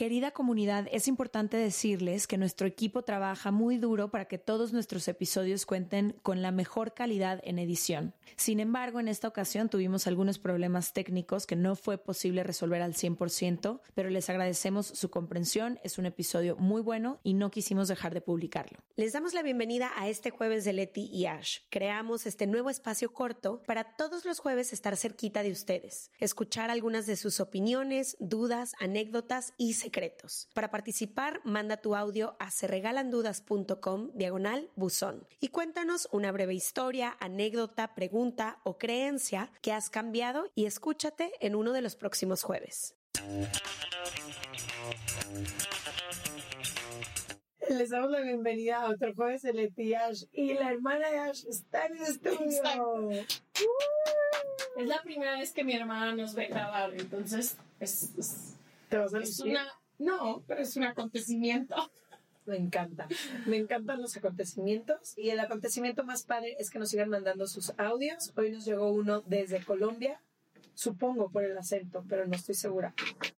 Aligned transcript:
Querida 0.00 0.30
comunidad, 0.30 0.88
es 0.92 1.08
importante 1.08 1.58
decirles 1.58 2.26
que 2.26 2.38
nuestro 2.38 2.66
equipo 2.66 3.02
trabaja 3.02 3.50
muy 3.50 3.76
duro 3.76 4.10
para 4.10 4.24
que 4.24 4.38
todos 4.38 4.72
nuestros 4.72 5.06
episodios 5.08 5.66
cuenten 5.66 6.16
con 6.22 6.40
la 6.40 6.52
mejor 6.52 6.94
calidad 6.94 7.38
en 7.44 7.58
edición. 7.58 8.14
Sin 8.36 8.60
embargo, 8.60 8.98
en 8.98 9.08
esta 9.08 9.28
ocasión 9.28 9.68
tuvimos 9.68 10.06
algunos 10.06 10.38
problemas 10.38 10.94
técnicos 10.94 11.46
que 11.46 11.54
no 11.54 11.76
fue 11.76 11.98
posible 11.98 12.42
resolver 12.44 12.80
al 12.80 12.94
100%, 12.94 13.82
pero 13.92 14.08
les 14.08 14.30
agradecemos 14.30 14.86
su 14.86 15.10
comprensión. 15.10 15.78
Es 15.84 15.98
un 15.98 16.06
episodio 16.06 16.56
muy 16.56 16.80
bueno 16.80 17.20
y 17.22 17.34
no 17.34 17.50
quisimos 17.50 17.86
dejar 17.86 18.14
de 18.14 18.22
publicarlo. 18.22 18.78
Les 18.96 19.12
damos 19.12 19.34
la 19.34 19.42
bienvenida 19.42 19.90
a 19.96 20.08
este 20.08 20.30
jueves 20.30 20.64
de 20.64 20.72
Leti 20.72 21.10
y 21.12 21.26
Ash. 21.26 21.58
Creamos 21.68 22.24
este 22.24 22.46
nuevo 22.46 22.70
espacio 22.70 23.12
corto 23.12 23.62
para 23.66 23.96
todos 23.96 24.24
los 24.24 24.38
jueves 24.38 24.72
estar 24.72 24.96
cerquita 24.96 25.42
de 25.42 25.52
ustedes, 25.52 26.10
escuchar 26.20 26.70
algunas 26.70 27.04
de 27.04 27.16
sus 27.16 27.38
opiniones, 27.38 28.16
dudas, 28.18 28.72
anécdotas 28.80 29.52
y 29.58 29.74
secretos. 29.90 30.48
Para 30.54 30.70
participar, 30.70 31.40
manda 31.44 31.78
tu 31.78 31.96
audio 31.96 32.36
a 32.38 32.50
serregalandudas.com 32.50 34.10
diagonal 34.14 34.70
buzón 34.76 35.26
y 35.40 35.48
cuéntanos 35.48 36.08
una 36.12 36.30
breve 36.30 36.54
historia, 36.54 37.16
anécdota, 37.18 37.94
pregunta 37.96 38.60
o 38.62 38.78
creencia 38.78 39.50
que 39.62 39.72
has 39.72 39.90
cambiado 39.90 40.48
y 40.54 40.66
escúchate 40.66 41.32
en 41.40 41.56
uno 41.56 41.72
de 41.72 41.82
los 41.82 41.96
próximos 41.96 42.44
jueves. 42.44 42.94
Les 47.68 47.90
damos 47.90 48.10
la 48.10 48.20
bienvenida 48.20 48.82
a 48.82 48.90
otro 48.90 49.12
jueves 49.14 49.42
de 49.42 49.52
Leti 49.52 49.94
Ash 49.94 50.24
y 50.32 50.54
la 50.54 50.70
hermana 50.70 51.10
de 51.10 51.18
Ash 51.18 51.44
está 51.48 51.86
en 51.86 51.96
el 51.96 52.02
estudio. 52.02 53.10
Es 54.76 54.86
la 54.86 55.02
primera 55.02 55.38
vez 55.38 55.52
que 55.52 55.64
mi 55.64 55.74
hermana 55.74 56.14
nos 56.14 56.34
ve 56.34 56.46
grabar, 56.46 56.94
entonces 56.94 57.56
es, 57.80 58.14
es, 58.16 58.56
¿Te 58.88 58.98
vas 58.98 59.14
a 59.14 59.20
es 59.20 59.40
una... 59.40 59.79
No, 60.00 60.42
pero 60.46 60.62
es 60.62 60.76
un 60.76 60.84
acontecimiento. 60.84 61.76
Me 62.46 62.56
encanta. 62.56 63.06
Me 63.46 63.58
encantan 63.58 64.00
los 64.00 64.16
acontecimientos. 64.16 65.16
Y 65.16 65.28
el 65.28 65.38
acontecimiento 65.38 66.04
más 66.04 66.24
padre 66.24 66.56
es 66.58 66.70
que 66.70 66.78
nos 66.78 66.88
sigan 66.88 67.10
mandando 67.10 67.46
sus 67.46 67.72
audios. 67.78 68.32
Hoy 68.36 68.50
nos 68.50 68.64
llegó 68.64 68.90
uno 68.90 69.20
desde 69.26 69.62
Colombia. 69.62 70.20
Supongo 70.74 71.30
por 71.30 71.44
el 71.44 71.56
acento, 71.56 72.02
pero 72.08 72.26
no 72.26 72.34
estoy 72.34 72.54
segura. 72.54 72.94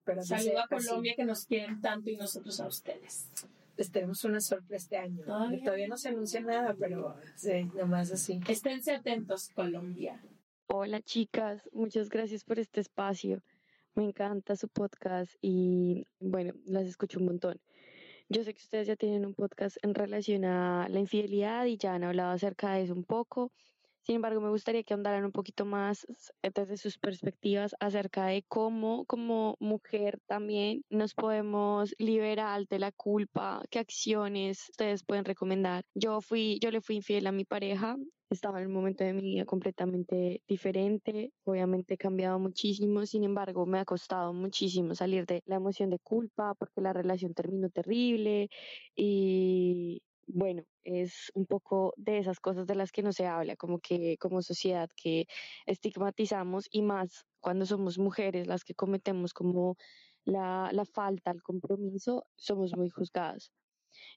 Pero 0.06 0.24
Saludo 0.24 0.60
a 0.60 0.66
así. 0.66 0.88
Colombia 0.88 1.14
que 1.16 1.26
nos 1.26 1.46
quieren 1.46 1.82
tanto 1.82 2.12
y 2.12 2.16
nosotros 2.16 2.60
a 2.60 2.68
ustedes. 2.68 3.28
Les 3.76 3.90
tenemos 3.92 4.24
una 4.24 4.40
sorpresa 4.40 4.84
este 4.84 4.98
año. 4.98 5.26
Todavía. 5.26 5.64
Todavía 5.64 5.88
no 5.88 5.98
se 5.98 6.10
anuncia 6.10 6.42
nada, 6.42 6.76
pero 6.80 7.16
sí, 7.36 7.64
nomás 7.76 8.12
así. 8.12 8.40
Esténse 8.48 8.94
atentos, 8.94 9.50
Colombia. 9.56 10.22
Hola 10.68 11.02
chicas, 11.02 11.68
muchas 11.74 12.08
gracias 12.10 12.44
por 12.44 12.60
este 12.60 12.80
espacio. 12.80 13.42
Me 13.96 14.06
encanta 14.06 14.56
su 14.56 14.70
podcast 14.70 15.36
y 15.42 16.08
bueno, 16.20 16.54
las 16.66 16.86
escucho 16.88 17.20
un 17.20 17.26
montón. 17.26 17.60
Yo 18.30 18.44
sé 18.44 18.54
que 18.54 18.62
ustedes 18.62 18.88
ya 18.88 18.96
tienen 18.96 19.26
un 19.26 19.34
podcast 19.34 19.78
en 19.84 19.94
relación 19.94 20.46
a 20.46 20.88
la 20.88 21.00
infidelidad 21.00 21.66
y 21.66 21.78
ya 21.78 21.96
han 21.96 22.06
hablado 22.06 22.32
acerca 22.32 22.74
de 22.74 22.84
eso 22.84 22.94
un 22.94 23.04
poco. 23.04 23.52
Sin 24.04 24.16
embargo, 24.16 24.42
me 24.42 24.50
gustaría 24.50 24.84
que 24.84 24.94
ahondaran 24.94 25.26
un 25.26 25.32
poquito 25.32 25.66
más 25.66 26.06
s- 26.10 26.32
desde 26.56 26.78
sus 26.78 26.98
perspectivas 26.98 27.76
acerca 27.80 28.26
de 28.26 28.44
cómo 28.48 29.06
como 29.06 29.56
mujer 29.60 30.20
también 30.28 30.82
nos 30.90 31.14
podemos 31.14 31.94
liberar 32.00 32.68
de 32.68 32.80
la 32.80 32.92
culpa, 32.92 33.62
qué 33.70 33.80
acciones 33.80 34.70
ustedes 34.72 35.04
pueden 35.04 35.26
recomendar. 35.26 35.84
Yo 35.94 36.20
fui, 36.22 36.58
yo 36.62 36.72
le 36.72 36.82
fui 36.82 36.96
infiel 36.98 37.28
a 37.28 37.32
mi 37.32 37.46
pareja 37.46 37.96
estaba 38.30 38.62
en 38.62 38.68
un 38.68 38.74
momento 38.74 39.04
de 39.04 39.12
mi 39.14 39.22
vida 39.22 39.46
completamente 39.46 40.42
diferente, 40.48 41.34
obviamente 41.44 41.96
he 41.96 41.98
cambiado 41.98 42.40
muchísimo, 42.40 43.06
sin 43.06 43.26
embargo 43.26 43.66
me 43.66 43.80
ha 43.80 43.84
costado 43.86 44.34
muchísimo 44.34 44.96
salir 44.96 45.26
de 45.26 45.42
la 45.46 45.58
emoción 45.58 45.90
de 45.90 46.00
culpa 46.00 46.56
porque 46.56 46.80
la 46.82 46.94
relación 46.94 47.34
terminó 47.34 47.70
terrible 47.70 48.48
y 48.96 50.02
bueno, 50.34 50.64
es 50.84 51.32
un 51.36 51.46
poco 51.46 51.94
de 51.98 52.20
esas 52.20 52.40
cosas 52.40 52.68
de 52.68 52.76
las 52.76 52.92
que 52.92 53.04
no 53.04 53.14
se 53.14 53.28
habla, 53.28 53.56
como 53.56 53.80
que 53.80 54.18
como 54.20 54.42
sociedad 54.42 54.90
que 54.96 55.26
estigmatizamos 55.66 56.68
y 56.72 56.82
más 56.82 57.26
cuando 57.40 57.66
somos 57.66 57.98
mujeres 58.00 58.48
las 58.48 58.64
que 58.64 58.74
cometemos 58.76 59.34
como 59.34 59.76
la, 60.26 60.70
la 60.74 60.86
falta 60.86 61.32
al 61.32 61.42
compromiso, 61.44 62.26
somos 62.36 62.76
muy 62.78 62.90
juzgadas. 62.90 63.52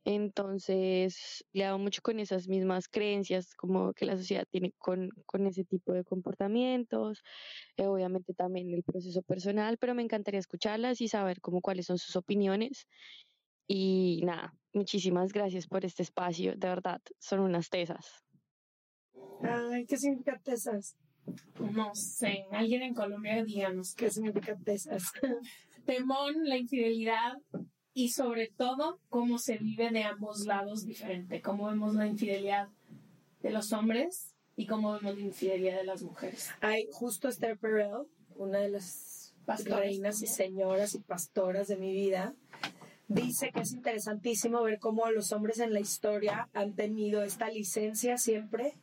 Entonces, 0.04 1.44
le 1.52 1.64
hago 1.64 1.78
mucho 1.78 2.02
con 2.02 2.20
esas 2.20 2.48
mismas 2.48 2.88
creencias 2.88 3.54
como 3.54 3.92
que 3.94 4.04
la 4.06 4.16
sociedad 4.16 4.46
tiene 4.50 4.72
con, 4.78 5.10
con 5.26 5.46
ese 5.46 5.64
tipo 5.64 5.92
de 5.92 6.04
comportamientos, 6.04 7.22
eh, 7.76 7.86
obviamente 7.86 8.34
también 8.34 8.72
el 8.74 8.82
proceso 8.84 9.22
personal, 9.22 9.78
pero 9.78 9.94
me 9.94 10.02
encantaría 10.02 10.40
escucharlas 10.40 11.00
y 11.00 11.08
saber 11.08 11.40
como 11.40 11.60
cuáles 11.60 11.86
son 11.86 11.98
sus 11.98 12.16
opiniones. 12.16 12.86
Y 13.66 14.20
nada, 14.24 14.54
muchísimas 14.72 15.32
gracias 15.32 15.66
por 15.66 15.84
este 15.84 16.02
espacio, 16.02 16.54
de 16.56 16.68
verdad, 16.68 17.00
son 17.18 17.40
unas 17.40 17.70
tesas. 17.70 18.24
Ay, 19.42 19.86
¿qué 19.86 19.96
significa 19.96 20.38
tesas? 20.42 20.96
No 21.58 21.94
sé, 21.94 22.44
alguien 22.52 22.82
en 22.82 22.94
Colombia 22.94 23.42
díganos 23.42 23.94
¿Qué 23.94 24.10
significa 24.10 24.56
tesas? 24.56 25.04
temón, 25.86 26.44
la 26.44 26.56
infidelidad 26.56 27.34
y 27.92 28.10
sobre 28.10 28.48
todo 28.48 29.00
cómo 29.08 29.38
se 29.38 29.56
vive 29.58 29.90
de 29.90 30.02
ambos 30.02 30.46
lados 30.46 30.84
diferente, 30.84 31.40
cómo 31.40 31.66
vemos 31.66 31.94
la 31.94 32.06
infidelidad 32.06 32.68
de 33.40 33.50
los 33.50 33.72
hombres 33.72 34.34
y 34.56 34.66
cómo 34.66 34.92
vemos 34.92 35.16
la 35.16 35.24
infidelidad 35.24 35.76
de 35.76 35.84
las 35.84 36.02
mujeres. 36.02 36.50
Hay 36.60 36.88
justo 36.90 37.28
Esther 37.28 37.58
Perel, 37.58 38.06
una 38.36 38.58
de 38.58 38.70
las 38.70 39.14
Pastores 39.44 39.78
reinas 39.78 40.22
y 40.22 40.26
señoras 40.26 40.94
y 40.94 41.00
pastoras 41.00 41.68
de 41.68 41.76
mi 41.76 41.92
vida, 41.92 42.34
dice 43.08 43.50
que 43.52 43.60
es 43.60 43.72
interesantísimo 43.72 44.62
ver 44.62 44.78
cómo 44.78 45.10
los 45.10 45.32
hombres 45.32 45.58
en 45.58 45.72
la 45.72 45.80
historia 45.80 46.48
han 46.54 46.74
tenido 46.74 47.22
esta 47.22 47.48
licencia 47.48 48.18
siempre 48.18 48.74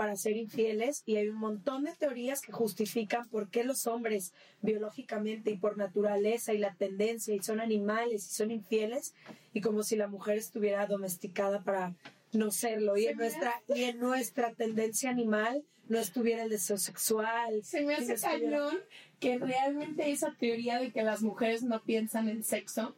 para 0.00 0.16
ser 0.16 0.34
infieles 0.38 1.02
y 1.04 1.16
hay 1.16 1.28
un 1.28 1.36
montón 1.36 1.84
de 1.84 1.92
teorías 1.94 2.40
que 2.40 2.52
justifican 2.52 3.28
por 3.28 3.50
qué 3.50 3.64
los 3.64 3.86
hombres 3.86 4.32
biológicamente 4.62 5.50
y 5.50 5.58
por 5.58 5.76
naturaleza 5.76 6.54
y 6.54 6.58
la 6.58 6.74
tendencia 6.74 7.34
y 7.34 7.42
son 7.42 7.60
animales 7.60 8.24
y 8.24 8.34
son 8.34 8.50
infieles 8.50 9.14
y 9.52 9.60
como 9.60 9.82
si 9.82 9.96
la 9.96 10.08
mujer 10.08 10.38
estuviera 10.38 10.86
domesticada 10.86 11.62
para 11.62 11.94
no 12.32 12.50
serlo 12.50 12.96
y 12.96 13.02
Se 13.02 13.10
en 13.10 13.18
nuestra 13.18 13.62
y 13.68 13.82
en 13.82 13.98
nuestra 13.98 14.54
tendencia 14.54 15.10
animal 15.10 15.64
no 15.86 15.98
estuviera 15.98 16.44
el 16.44 16.48
deseo 16.48 16.78
sexual 16.78 17.62
Se 17.62 17.82
me 17.82 17.92
no 17.92 17.98
hace 17.98 18.14
cañón 18.14 18.78
que 19.18 19.36
realmente 19.36 20.10
esa 20.10 20.34
teoría 20.34 20.78
de 20.78 20.92
que 20.92 21.02
las 21.02 21.20
mujeres 21.20 21.62
no 21.62 21.82
piensan 21.82 22.30
en 22.30 22.42
sexo 22.42 22.96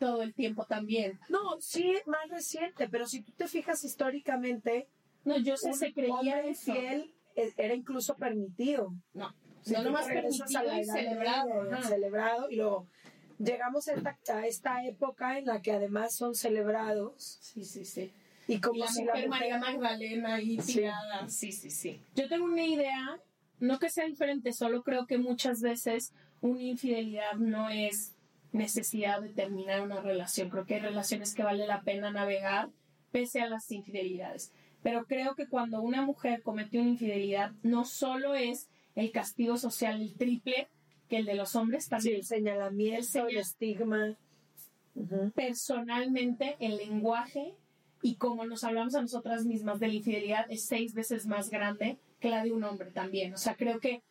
todo 0.00 0.22
el 0.22 0.34
tiempo 0.34 0.64
también. 0.64 1.20
No, 1.28 1.60
sí, 1.60 1.92
es 1.92 2.06
más 2.08 2.28
reciente, 2.28 2.88
pero 2.88 3.06
si 3.06 3.22
tú 3.22 3.30
te 3.32 3.46
fijas 3.46 3.84
históricamente, 3.84 4.88
No, 5.24 5.38
yo 5.38 5.56
sé, 5.56 5.68
un 5.68 5.74
se 5.74 5.92
creía 5.92 6.44
infiel 6.46 7.14
e- 7.36 7.52
era 7.56 7.74
incluso 7.74 8.16
permitido. 8.16 8.92
No, 9.14 9.32
Si 9.62 9.74
no 9.74 9.82
nomás 9.84 10.06
permitido 10.06 10.46
y 10.48 10.84
celebrado. 10.84 11.62
Media, 11.62 11.82
celebrado, 11.82 12.50
y 12.50 12.56
luego 12.56 12.88
llegamos 13.38 13.86
a 13.88 13.94
esta, 13.94 14.18
a 14.34 14.46
esta 14.46 14.84
época 14.84 15.38
en 15.38 15.44
la 15.46 15.60
que 15.62 15.72
además 15.72 16.14
son 16.16 16.34
celebrados 16.34 17.38
Sí, 17.40 17.64
sí, 17.64 17.84
sí. 17.84 18.12
y 18.48 18.54
Y 18.54 18.60
como 18.60 18.80
la 18.80 18.86
si 18.90 19.04
mujer 19.04 19.22
la 19.24 19.28
María 19.28 19.58
mujer... 19.58 19.74
Magdalena 19.78 20.34
ahí 20.34 20.58
Sí. 20.60 20.74
tirada. 20.74 21.28
Sí, 21.28 21.52
sí, 21.52 21.70
sí. 21.70 22.02
Yo 22.14 22.28
tengo 22.28 22.46
una 22.46 22.64
idea, 22.64 23.20
no 23.60 23.78
que 23.78 23.90
sea 23.90 24.06
diferente, 24.06 24.52
solo 24.52 24.82
creo 24.82 25.06
que 25.06 25.18
muchas 25.18 25.60
veces 25.60 26.12
una 26.40 26.62
infidelidad 26.62 27.34
no 27.34 27.68
es 27.68 28.16
necesidad 28.52 29.20
de 29.20 29.30
terminar 29.30 29.82
una 29.82 30.00
relación. 30.00 30.50
Creo 30.50 30.66
que 30.66 30.74
hay 30.74 30.80
relaciones 30.80 31.34
que 31.34 31.42
vale 31.42 31.66
la 31.66 31.82
pena 31.82 32.10
navegar 32.10 32.70
pese 33.12 33.40
a 33.40 33.48
las 33.48 33.70
infidelidades. 33.70 34.52
Pero 34.82 35.04
creo 35.04 35.34
que 35.34 35.48
cuando 35.48 35.82
una 35.82 36.02
mujer 36.02 36.42
comete 36.42 36.78
una 36.78 36.90
infidelidad, 36.90 37.52
no 37.62 37.84
solo 37.84 38.34
es 38.34 38.68
el 38.94 39.12
castigo 39.12 39.56
social 39.56 40.00
el 40.00 40.14
triple 40.14 40.68
que 41.08 41.18
el 41.18 41.26
de 41.26 41.34
los 41.34 41.56
hombres, 41.56 41.88
también 41.88 42.16
el 42.16 42.24
señalamiento, 42.24 43.26
el, 43.26 43.36
estigma. 43.36 44.16
Personalmente, 45.34 46.56
el 46.60 46.76
lenguaje 46.76 47.54
y 48.02 48.16
como 48.16 48.46
nos 48.46 48.64
hablamos 48.64 48.94
a 48.94 49.02
nosotras 49.02 49.44
mismas 49.44 49.80
de 49.80 49.88
la 49.88 49.94
infidelidad 49.94 50.46
es 50.48 50.64
seis 50.64 50.94
veces 50.94 51.26
más 51.26 51.50
grande 51.50 51.98
que 52.18 52.30
la 52.30 52.42
de 52.42 52.52
un 52.52 52.64
hombre 52.64 52.90
también. 52.90 53.34
O 53.34 53.36
sea, 53.36 53.54
creo 53.56 53.80
que 53.80 54.02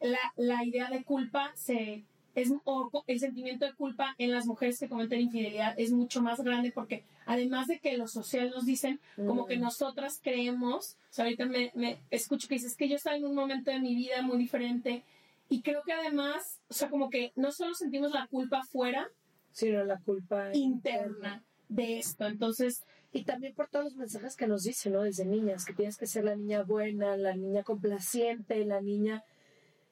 la, 0.00 0.18
la 0.36 0.64
idea 0.64 0.90
de 0.90 1.04
culpa 1.04 1.52
se 1.54 2.04
es, 2.34 2.52
o 2.64 2.90
el 3.06 3.20
sentimiento 3.20 3.64
de 3.64 3.74
culpa 3.74 4.14
en 4.18 4.32
las 4.32 4.46
mujeres 4.46 4.78
que 4.78 4.88
cometen 4.88 5.20
infidelidad 5.20 5.74
es 5.78 5.90
mucho 5.92 6.22
más 6.22 6.40
grande 6.42 6.72
porque 6.72 7.04
además 7.26 7.66
de 7.66 7.78
que 7.78 7.96
los 7.96 8.12
sociales 8.12 8.52
nos 8.52 8.66
dicen 8.66 9.00
como 9.16 9.46
que 9.46 9.56
mm. 9.56 9.60
nosotras 9.60 10.20
creemos, 10.22 10.96
o 11.10 11.12
sea, 11.12 11.24
ahorita 11.24 11.46
me, 11.46 11.70
me 11.74 11.98
escucho 12.10 12.48
que 12.48 12.54
dices 12.54 12.76
que 12.76 12.88
yo 12.88 12.96
estaba 12.96 13.16
en 13.16 13.24
un 13.24 13.34
momento 13.34 13.70
de 13.70 13.80
mi 13.80 13.94
vida 13.94 14.22
muy 14.22 14.38
diferente 14.38 15.02
y 15.48 15.62
creo 15.62 15.82
que 15.82 15.92
además, 15.92 16.60
o 16.68 16.74
sea, 16.74 16.88
como 16.88 17.10
que 17.10 17.32
no 17.36 17.52
solo 17.52 17.74
sentimos 17.74 18.12
la 18.12 18.26
culpa 18.26 18.62
fuera, 18.64 19.08
sino 19.52 19.84
la 19.84 19.98
culpa 19.98 20.50
interna, 20.54 21.42
de 21.68 21.98
esto. 21.98 22.26
Entonces, 22.26 22.84
y 23.12 23.24
también 23.24 23.54
por 23.54 23.68
todos 23.68 23.84
los 23.84 23.96
mensajes 23.96 24.36
que 24.36 24.46
nos 24.46 24.64
dicen, 24.64 24.92
¿no? 24.92 25.02
Desde 25.02 25.24
niñas, 25.24 25.64
que 25.64 25.72
tienes 25.72 25.96
que 25.96 26.06
ser 26.06 26.24
la 26.24 26.36
niña 26.36 26.62
buena, 26.62 27.16
la 27.16 27.34
niña 27.34 27.62
complaciente, 27.62 28.64
la 28.64 28.80
niña 28.80 29.22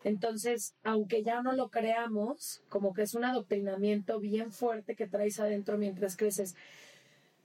entonces, 0.04 0.74
aunque 0.82 1.22
ya 1.22 1.42
no 1.42 1.52
lo 1.52 1.68
creamos, 1.68 2.62
como 2.68 2.92
que 2.92 3.02
es 3.02 3.14
un 3.14 3.24
adoctrinamiento 3.24 4.18
bien 4.20 4.52
fuerte 4.52 4.96
que 4.96 5.06
traes 5.06 5.38
adentro 5.38 5.78
mientras 5.78 6.16
creces. 6.16 6.54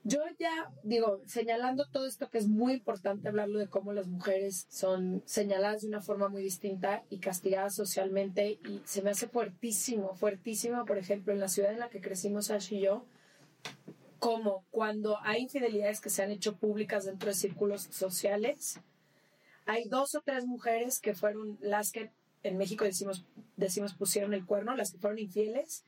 Yo 0.03 0.21
ya 0.39 0.71
digo, 0.83 1.21
señalando 1.25 1.85
todo 1.91 2.07
esto 2.07 2.29
que 2.29 2.37
es 2.37 2.47
muy 2.47 2.73
importante 2.73 3.27
hablarlo 3.27 3.59
de 3.59 3.67
cómo 3.67 3.91
las 3.91 4.07
mujeres 4.07 4.65
son 4.69 5.21
señaladas 5.25 5.81
de 5.81 5.89
una 5.89 6.01
forma 6.01 6.29
muy 6.29 6.41
distinta 6.41 7.03
y 7.09 7.19
castigadas 7.19 7.75
socialmente 7.75 8.57
y 8.65 8.81
se 8.85 9.01
me 9.01 9.09
hace 9.09 9.27
fuertísimo, 9.27 10.15
fuertísimo, 10.15 10.85
por 10.85 10.97
ejemplo, 10.97 11.33
en 11.33 11.41
la 11.41 11.49
ciudad 11.49 11.73
en 11.73 11.79
la 11.79 11.89
que 11.89 11.99
crecimos 11.99 12.51
Ash 12.51 12.71
y 12.71 12.79
yo, 12.79 13.03
como 14.19 14.63
cuando 14.71 15.17
hay 15.23 15.41
infidelidades 15.41 15.99
que 15.99 16.09
se 16.09 16.23
han 16.23 16.31
hecho 16.31 16.55
públicas 16.55 17.05
dentro 17.05 17.27
de 17.27 17.35
círculos 17.35 17.81
sociales, 17.91 18.79
hay 19.65 19.89
dos 19.89 20.15
o 20.15 20.21
tres 20.21 20.45
mujeres 20.45 21.01
que 21.01 21.13
fueron 21.13 21.57
las 21.59 21.91
que 21.91 22.11
en 22.43 22.57
México 22.57 22.85
decimos, 22.85 23.25
decimos 23.55 23.93
pusieron 23.93 24.33
el 24.33 24.45
cuerno, 24.45 24.75
las 24.75 24.91
que 24.91 24.99
fueron 24.99 25.19
infieles. 25.19 25.83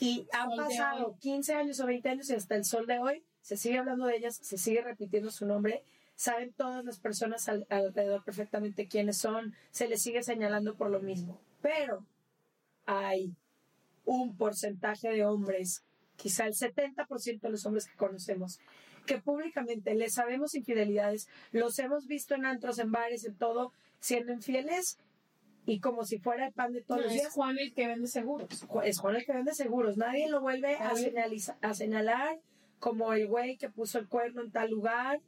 Y 0.00 0.26
han 0.32 0.50
pasado 0.56 1.16
15 1.20 1.54
años 1.54 1.80
o 1.80 1.86
20 1.86 2.08
años 2.08 2.30
y 2.30 2.34
hasta 2.34 2.54
el 2.54 2.64
sol 2.64 2.86
de 2.86 2.98
hoy 2.98 3.24
se 3.40 3.56
sigue 3.56 3.78
hablando 3.78 4.06
de 4.06 4.16
ellas, 4.16 4.36
se 4.42 4.58
sigue 4.58 4.82
repitiendo 4.82 5.30
su 5.30 5.46
nombre. 5.46 5.84
Saben 6.16 6.52
todas 6.52 6.84
las 6.84 6.98
personas 6.98 7.48
alrededor 7.48 8.24
perfectamente 8.24 8.88
quiénes 8.88 9.18
son, 9.18 9.54
se 9.70 9.88
les 9.88 10.02
sigue 10.02 10.22
señalando 10.22 10.74
por 10.74 10.90
lo 10.90 11.00
mismo. 11.00 11.40
Pero 11.62 12.04
hay 12.86 13.34
un 14.04 14.36
porcentaje 14.36 15.10
de 15.10 15.24
hombres, 15.24 15.84
quizá 16.16 16.46
el 16.46 16.54
70% 16.54 17.40
de 17.40 17.50
los 17.50 17.64
hombres 17.66 17.86
que 17.86 17.96
conocemos, 17.96 18.58
que 19.06 19.18
públicamente 19.18 19.94
les 19.94 20.14
sabemos 20.14 20.54
infidelidades, 20.54 21.28
los 21.52 21.78
hemos 21.78 22.06
visto 22.06 22.34
en 22.34 22.46
antros, 22.46 22.78
en 22.78 22.90
bares, 22.90 23.24
en 23.24 23.36
todo, 23.36 23.72
siendo 24.00 24.32
infieles 24.32 24.98
y 25.66 25.80
como 25.80 26.04
si 26.04 26.18
fuera 26.18 26.46
el 26.46 26.52
pan 26.52 26.72
de 26.72 26.82
todos 26.82 27.02
los 27.02 27.12
días. 27.12 27.26
Es 27.26 27.32
Juan 27.32 27.58
el 27.58 27.74
que 27.74 27.86
vende 27.88 28.06
seguros. 28.06 28.48
Es 28.84 28.98
Juan 28.98 29.16
el 29.16 29.26
que 29.26 29.32
vende 29.32 29.52
seguros. 29.52 29.96
Nadie 29.96 30.28
lo 30.28 30.40
vuelve 30.40 30.76
a, 30.76 30.92
a 31.60 31.74
señalar 31.74 32.38
como 32.78 33.12
el 33.12 33.26
güey 33.26 33.56
que 33.56 33.68
puso 33.68 33.98
el 33.98 34.06
cuerno 34.08 34.42
en 34.42 34.52
tal 34.52 34.70
lugar. 34.70 35.20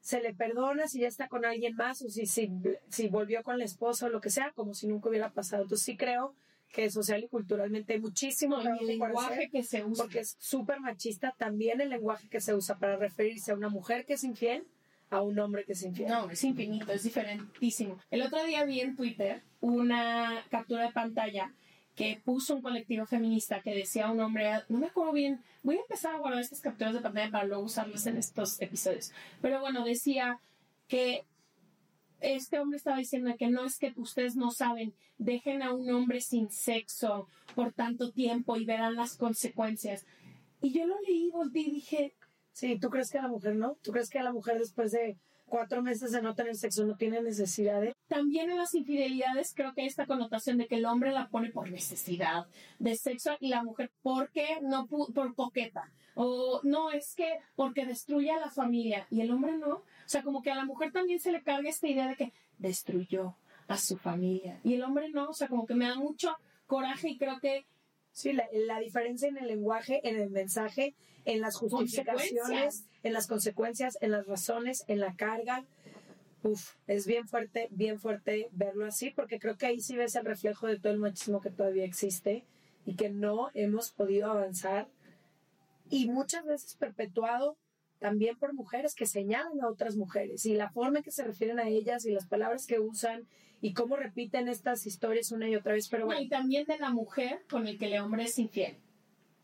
Se 0.00 0.20
le 0.20 0.34
perdona 0.34 0.86
si 0.88 1.00
ya 1.00 1.08
está 1.08 1.28
con 1.28 1.44
alguien 1.44 1.74
más 1.74 2.02
o 2.02 2.08
si, 2.10 2.26
si, 2.26 2.50
si 2.88 3.08
volvió 3.08 3.42
con 3.42 3.58
la 3.58 3.64
esposa 3.64 4.06
o 4.06 4.08
lo 4.10 4.20
que 4.20 4.30
sea, 4.30 4.52
como 4.52 4.74
si 4.74 4.86
nunca 4.86 5.08
hubiera 5.08 5.30
pasado. 5.30 5.62
Entonces 5.62 5.84
sí 5.84 5.96
creo 5.96 6.34
que 6.72 6.90
social 6.90 7.24
y 7.24 7.28
culturalmente 7.28 7.94
hay 7.94 8.00
muchísimo 8.00 8.60
el 8.60 8.86
lenguaje 8.86 9.48
que 9.50 9.62
se 9.62 9.84
usa. 9.84 10.04
Porque 10.04 10.20
es 10.20 10.36
súper 10.38 10.80
machista 10.80 11.34
también 11.38 11.80
el 11.80 11.88
lenguaje 11.88 12.28
que 12.28 12.40
se 12.40 12.54
usa 12.54 12.78
para 12.78 12.96
referirse 12.96 13.52
a 13.52 13.54
una 13.54 13.70
mujer 13.70 14.04
que 14.04 14.14
es 14.14 14.24
infiel 14.24 14.66
a 15.10 15.22
un 15.22 15.38
hombre 15.38 15.64
que 15.64 15.72
es 15.72 15.82
infiel. 15.82 16.08
No, 16.08 16.30
es 16.30 16.42
infinito, 16.44 16.92
es 16.92 17.02
diferentísimo. 17.02 17.98
El 18.10 18.22
otro 18.22 18.42
día 18.44 18.64
vi 18.64 18.80
en 18.80 18.96
Twitter 18.96 19.42
una 19.60 20.44
captura 20.50 20.84
de 20.84 20.92
pantalla 20.92 21.52
que 21.94 22.20
puso 22.24 22.54
un 22.54 22.62
colectivo 22.62 23.06
feminista 23.06 23.60
que 23.60 23.74
decía 23.74 24.10
un 24.10 24.20
hombre, 24.20 24.62
no 24.68 24.78
me 24.78 24.86
acuerdo 24.86 25.12
bien, 25.12 25.42
voy 25.64 25.78
a 25.78 25.80
empezar 25.80 26.14
a 26.14 26.18
guardar 26.18 26.40
estas 26.40 26.60
capturas 26.60 26.94
de 26.94 27.00
pantalla 27.00 27.30
para 27.30 27.44
luego 27.44 27.64
usarlas 27.64 28.06
en 28.06 28.16
estos 28.16 28.60
episodios. 28.60 29.12
Pero 29.42 29.60
bueno, 29.60 29.84
decía 29.84 30.38
que 30.86 31.24
este 32.20 32.58
hombre 32.60 32.76
estaba 32.76 32.98
diciendo 32.98 33.34
que 33.36 33.48
no 33.48 33.64
es 33.64 33.78
que 33.78 33.92
ustedes 33.96 34.36
no 34.36 34.50
saben, 34.50 34.94
dejen 35.18 35.62
a 35.62 35.72
un 35.72 35.90
hombre 35.90 36.20
sin 36.20 36.50
sexo 36.50 37.26
por 37.54 37.72
tanto 37.72 38.12
tiempo 38.12 38.56
y 38.56 38.64
verán 38.64 38.94
las 38.94 39.16
consecuencias. 39.16 40.06
Y 40.60 40.72
yo 40.72 40.86
lo 40.86 41.00
leí 41.00 41.32
y 41.54 41.70
dije, 41.70 42.14
Sí, 42.58 42.76
¿tú 42.76 42.90
crees 42.90 43.12
que 43.12 43.18
a 43.18 43.22
la 43.22 43.28
mujer 43.28 43.54
no? 43.54 43.76
¿Tú 43.84 43.92
crees 43.92 44.10
que 44.10 44.18
a 44.18 44.24
la 44.24 44.32
mujer 44.32 44.58
después 44.58 44.90
de 44.90 45.16
cuatro 45.46 45.80
meses 45.80 46.10
de 46.10 46.20
no 46.20 46.34
tener 46.34 46.56
sexo 46.56 46.84
no 46.84 46.96
tiene 46.96 47.22
necesidad 47.22 47.80
de...? 47.80 47.94
También 48.08 48.50
en 48.50 48.56
las 48.56 48.74
infidelidades 48.74 49.52
creo 49.54 49.74
que 49.74 49.86
esta 49.86 50.06
connotación 50.06 50.58
de 50.58 50.66
que 50.66 50.74
el 50.74 50.84
hombre 50.84 51.12
la 51.12 51.28
pone 51.28 51.52
por 51.52 51.70
necesidad 51.70 52.48
de 52.80 52.96
sexo 52.96 53.36
y 53.38 53.50
la 53.50 53.62
mujer 53.62 53.92
porque 54.02 54.58
no 54.60 54.88
por 54.88 55.36
coqueta. 55.36 55.92
O 56.16 56.60
no, 56.64 56.90
es 56.90 57.14
que 57.14 57.38
porque 57.54 57.86
destruye 57.86 58.32
a 58.32 58.40
la 58.40 58.50
familia 58.50 59.06
y 59.08 59.20
el 59.20 59.30
hombre 59.30 59.56
no. 59.56 59.74
O 59.74 59.84
sea, 60.06 60.24
como 60.24 60.42
que 60.42 60.50
a 60.50 60.56
la 60.56 60.64
mujer 60.64 60.90
también 60.90 61.20
se 61.20 61.30
le 61.30 61.44
carga 61.44 61.70
esta 61.70 61.86
idea 61.86 62.08
de 62.08 62.16
que 62.16 62.32
destruyó 62.58 63.36
a 63.68 63.76
su 63.76 63.96
familia 63.96 64.58
y 64.64 64.74
el 64.74 64.82
hombre 64.82 65.10
no. 65.10 65.28
O 65.28 65.32
sea, 65.32 65.46
como 65.46 65.64
que 65.64 65.76
me 65.76 65.86
da 65.86 65.94
mucho 65.94 66.36
coraje 66.66 67.10
y 67.10 67.18
creo 67.18 67.38
que 67.38 67.66
Sí, 68.18 68.32
la, 68.32 68.48
la, 68.52 68.80
diferencia 68.80 69.28
en 69.28 69.38
el 69.38 69.46
lenguaje, 69.46 70.00
en 70.02 70.18
el 70.20 70.28
mensaje, 70.28 70.96
en 71.24 71.40
las 71.40 71.54
justificaciones, 71.54 72.84
en 73.04 73.12
las 73.12 73.28
consecuencias, 73.28 73.96
en 74.00 74.10
las 74.10 74.26
razones, 74.26 74.82
en 74.88 74.98
la 74.98 75.14
carga. 75.14 75.64
Uf, 76.42 76.74
es 76.88 77.06
bien 77.06 77.28
fuerte, 77.28 77.68
bien 77.70 78.00
fuerte 78.00 78.48
verlo 78.50 78.86
así, 78.86 79.10
porque 79.10 79.38
creo 79.38 79.56
que 79.56 79.66
ahí 79.66 79.80
sí 79.80 79.96
ves 79.96 80.16
el 80.16 80.24
reflejo 80.24 80.66
de 80.66 80.80
todo 80.80 80.92
el 80.92 80.98
machismo 80.98 81.40
que 81.40 81.50
todavía 81.50 81.84
existe 81.84 82.44
y 82.84 82.96
que 82.96 83.08
no 83.08 83.50
hemos 83.54 83.92
podido 83.92 84.32
avanzar 84.32 84.88
y 85.88 86.08
muchas 86.08 86.44
veces 86.44 86.74
perpetuado 86.74 87.56
también 88.00 88.36
por 88.36 88.52
mujeres 88.52 88.96
que 88.96 89.06
señalan 89.06 89.60
a 89.60 89.68
otras 89.68 89.94
mujeres 89.94 90.44
y 90.44 90.54
la 90.54 90.70
forma 90.70 90.98
en 90.98 91.04
que 91.04 91.12
se 91.12 91.22
refieren 91.22 91.60
a 91.60 91.68
ellas 91.68 92.04
y 92.04 92.10
las 92.10 92.26
palabras 92.26 92.66
que 92.66 92.80
usan 92.80 93.28
y 93.60 93.72
cómo 93.72 93.96
repiten 93.96 94.48
estas 94.48 94.86
historias 94.86 95.32
una 95.32 95.48
y 95.48 95.56
otra 95.56 95.72
vez. 95.72 95.88
Pero 95.88 96.06
bueno. 96.06 96.20
y 96.20 96.28
también 96.28 96.66
de 96.66 96.78
la 96.78 96.90
mujer 96.90 97.44
con 97.50 97.66
el 97.66 97.78
que 97.78 97.86
el 97.86 98.00
hombre 98.00 98.24
es 98.24 98.38
infiel. 98.38 98.76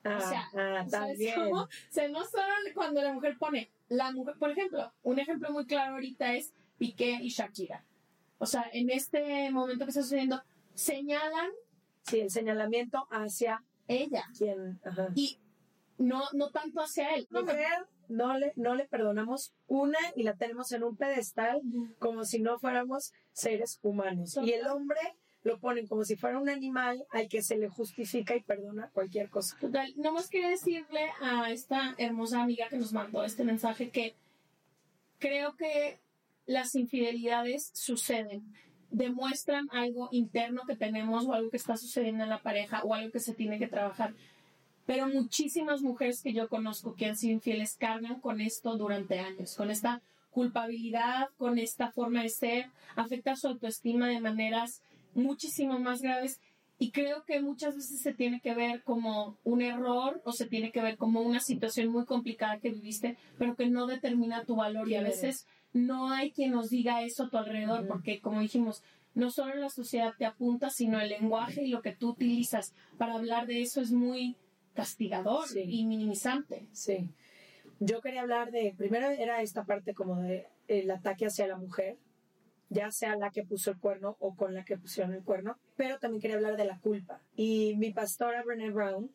Ah, 0.04 0.18
o 0.18 0.20
sea, 0.20 0.48
ah, 0.54 0.86
también. 0.90 1.40
o 1.52 1.68
sea, 1.88 2.08
no 2.08 2.24
solo 2.24 2.44
cuando 2.74 3.02
la 3.02 3.12
mujer 3.12 3.36
pone, 3.38 3.70
la 3.88 4.12
mujer, 4.12 4.36
por 4.38 4.50
ejemplo, 4.50 4.92
un 5.02 5.18
ejemplo 5.18 5.50
muy 5.50 5.64
claro 5.66 5.94
ahorita 5.94 6.34
es 6.34 6.52
Piqué 6.78 7.18
y 7.22 7.28
Shakira. 7.28 7.84
O 8.38 8.46
sea, 8.46 8.68
en 8.72 8.90
este 8.90 9.50
momento 9.50 9.84
que 9.84 9.90
está 9.90 10.02
sucediendo, 10.02 10.42
señalan. 10.74 11.50
Sí, 12.02 12.20
el 12.20 12.30
señalamiento 12.30 13.06
hacia 13.10 13.62
ella. 13.88 14.24
Quien, 14.36 14.78
Y 15.14 15.38
no, 15.96 16.24
no 16.34 16.50
tanto 16.50 16.82
hacia 16.82 17.14
él. 17.14 17.26
Mujer, 17.30 17.86
no 18.08 18.36
le, 18.38 18.52
no 18.56 18.74
le 18.74 18.86
perdonamos 18.86 19.52
una 19.66 19.98
y 20.16 20.22
la 20.22 20.34
tenemos 20.34 20.72
en 20.72 20.84
un 20.84 20.96
pedestal 20.96 21.62
como 21.98 22.24
si 22.24 22.40
no 22.40 22.58
fuéramos 22.58 23.12
seres 23.32 23.78
humanos. 23.82 24.38
Y 24.42 24.52
el 24.52 24.66
hombre 24.66 24.98
lo 25.44 25.58
ponen 25.60 25.86
como 25.86 26.04
si 26.04 26.16
fuera 26.16 26.38
un 26.38 26.48
animal 26.48 27.06
al 27.10 27.28
que 27.28 27.42
se 27.42 27.56
le 27.56 27.68
justifica 27.68 28.34
y 28.34 28.42
perdona 28.42 28.90
cualquier 28.92 29.28
cosa. 29.28 29.56
Total, 29.60 29.92
nomás 29.96 30.28
quería 30.28 30.48
decirle 30.48 31.10
a 31.20 31.50
esta 31.50 31.94
hermosa 31.98 32.42
amiga 32.42 32.68
que 32.68 32.78
nos 32.78 32.92
mandó 32.92 33.22
este 33.24 33.44
mensaje 33.44 33.90
que 33.90 34.14
creo 35.18 35.54
que 35.56 35.98
las 36.46 36.74
infidelidades 36.74 37.70
suceden, 37.74 38.42
demuestran 38.90 39.68
algo 39.70 40.08
interno 40.12 40.62
que 40.66 40.76
tenemos 40.76 41.26
o 41.26 41.34
algo 41.34 41.50
que 41.50 41.56
está 41.56 41.76
sucediendo 41.76 42.24
en 42.24 42.30
la 42.30 42.42
pareja 42.42 42.82
o 42.84 42.94
algo 42.94 43.10
que 43.10 43.20
se 43.20 43.34
tiene 43.34 43.58
que 43.58 43.66
trabajar 43.66 44.14
pero 44.86 45.08
muchísimas 45.08 45.82
mujeres 45.82 46.22
que 46.22 46.32
yo 46.32 46.48
conozco 46.48 46.94
que 46.94 47.06
han 47.06 47.16
sido 47.16 47.34
infieles 47.34 47.76
cargan 47.76 48.20
con 48.20 48.40
esto 48.40 48.76
durante 48.76 49.18
años, 49.18 49.56
con 49.56 49.70
esta 49.70 50.02
culpabilidad, 50.30 51.28
con 51.38 51.58
esta 51.58 51.90
forma 51.90 52.22
de 52.22 52.28
ser, 52.28 52.66
afecta 52.96 53.36
su 53.36 53.48
autoestima 53.48 54.08
de 54.08 54.20
maneras 54.20 54.82
muchísimo 55.14 55.78
más 55.78 56.02
graves. 56.02 56.40
Y 56.76 56.90
creo 56.90 57.24
que 57.24 57.40
muchas 57.40 57.76
veces 57.76 58.00
se 58.00 58.12
tiene 58.12 58.40
que 58.40 58.52
ver 58.52 58.82
como 58.82 59.38
un 59.44 59.62
error 59.62 60.20
o 60.24 60.32
se 60.32 60.46
tiene 60.46 60.72
que 60.72 60.82
ver 60.82 60.96
como 60.96 61.20
una 61.20 61.38
situación 61.38 61.88
muy 61.88 62.04
complicada 62.04 62.58
que 62.58 62.70
viviste, 62.70 63.16
pero 63.38 63.54
que 63.54 63.68
no 63.68 63.86
determina 63.86 64.44
tu 64.44 64.56
valor. 64.56 64.88
Y 64.88 64.96
a 64.96 65.02
veces 65.02 65.46
no 65.72 66.10
hay 66.10 66.32
quien 66.32 66.50
nos 66.50 66.70
diga 66.70 67.02
eso 67.02 67.24
a 67.24 67.30
tu 67.30 67.38
alrededor, 67.38 67.86
porque 67.86 68.20
como 68.20 68.40
dijimos, 68.40 68.82
no 69.14 69.30
solo 69.30 69.54
la 69.54 69.70
sociedad 69.70 70.14
te 70.18 70.26
apunta, 70.26 70.70
sino 70.70 71.00
el 71.00 71.10
lenguaje 71.10 71.62
y 71.62 71.68
lo 71.68 71.80
que 71.80 71.92
tú 71.92 72.10
utilizas 72.10 72.74
para 72.98 73.14
hablar 73.14 73.46
de 73.46 73.62
eso 73.62 73.80
es 73.80 73.92
muy 73.92 74.36
castigador 74.74 75.46
y 75.56 75.84
minimizante. 75.86 76.68
Sí. 76.72 77.10
Yo 77.80 78.00
quería 78.00 78.22
hablar 78.22 78.50
de, 78.50 78.74
primero 78.76 79.08
era 79.08 79.42
esta 79.42 79.64
parte 79.64 79.94
como 79.94 80.20
de 80.20 80.46
el 80.68 80.90
ataque 80.90 81.26
hacia 81.26 81.46
la 81.46 81.56
mujer, 81.56 81.96
ya 82.68 82.90
sea 82.90 83.16
la 83.16 83.30
que 83.30 83.44
puso 83.44 83.70
el 83.70 83.78
cuerno 83.78 84.16
o 84.20 84.34
con 84.36 84.54
la 84.54 84.64
que 84.64 84.76
pusieron 84.76 85.12
el 85.12 85.22
cuerno, 85.22 85.58
pero 85.76 85.98
también 85.98 86.20
quería 86.20 86.36
hablar 86.36 86.56
de 86.56 86.64
la 86.64 86.78
culpa. 86.78 87.20
Y 87.36 87.74
mi 87.76 87.92
pastora 87.92 88.42
Brené 88.42 88.70
Brown 88.70 89.10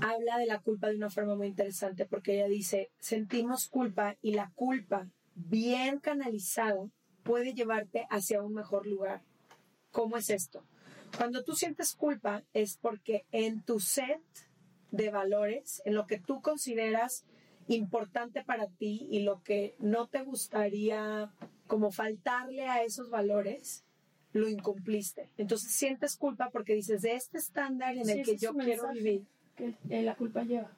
habla 0.00 0.38
de 0.38 0.46
la 0.46 0.60
culpa 0.60 0.88
de 0.88 0.96
una 0.96 1.10
forma 1.10 1.36
muy 1.36 1.48
interesante 1.48 2.06
porque 2.06 2.34
ella 2.34 2.48
dice, 2.48 2.90
sentimos 2.98 3.68
culpa 3.68 4.16
y 4.22 4.34
la 4.34 4.50
culpa 4.54 5.08
bien 5.34 5.98
canalizada 6.00 6.88
puede 7.22 7.54
llevarte 7.54 8.06
hacia 8.10 8.42
un 8.42 8.54
mejor 8.54 8.86
lugar. 8.86 9.22
¿Cómo 9.90 10.16
es 10.16 10.30
esto? 10.30 10.64
Cuando 11.16 11.44
tú 11.44 11.54
sientes 11.54 11.94
culpa 11.94 12.42
es 12.52 12.78
porque 12.78 13.26
en 13.32 13.62
tu 13.62 13.80
set 13.80 14.20
de 14.90 15.10
valores, 15.10 15.82
en 15.84 15.94
lo 15.94 16.06
que 16.06 16.18
tú 16.18 16.40
consideras 16.40 17.24
importante 17.68 18.42
para 18.44 18.66
ti 18.66 19.06
y 19.10 19.20
lo 19.20 19.42
que 19.42 19.74
no 19.78 20.06
te 20.08 20.22
gustaría 20.22 21.32
como 21.66 21.90
faltarle 21.90 22.68
a 22.68 22.82
esos 22.82 23.10
valores, 23.10 23.84
lo 24.32 24.48
incumpliste. 24.48 25.30
Entonces 25.36 25.72
sientes 25.72 26.16
culpa 26.16 26.50
porque 26.50 26.74
dices, 26.74 27.02
de 27.02 27.14
este 27.14 27.38
estándar 27.38 27.96
en 27.96 28.08
el 28.08 28.24
que 28.24 28.36
yo 28.36 28.54
quiero 28.54 28.90
vivir. 28.90 29.24
Que 29.56 30.02
la 30.02 30.16
culpa 30.16 30.42
lleva. 30.44 30.74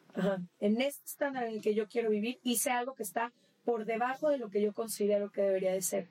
en 0.60 0.80
este 0.80 1.04
estándar 1.04 1.44
en 1.44 1.54
el 1.54 1.60
que 1.62 1.74
yo 1.74 1.88
quiero 1.88 2.10
vivir, 2.10 2.38
hice 2.42 2.70
algo 2.70 2.94
que 2.94 3.02
está 3.02 3.32
por 3.64 3.84
debajo 3.84 4.28
de 4.28 4.38
lo 4.38 4.50
que 4.50 4.60
yo 4.60 4.72
considero 4.74 5.30
que 5.30 5.42
debería 5.42 5.72
de 5.72 5.82
ser. 5.82 6.08